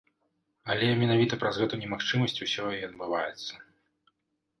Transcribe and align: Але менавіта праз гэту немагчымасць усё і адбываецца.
Але 0.73 0.87
менавіта 1.01 1.37
праз 1.43 1.59
гэту 1.63 1.79
немагчымасць 1.81 2.39
усё 2.47 2.65
і 2.79 2.81
адбываецца. 2.89 3.53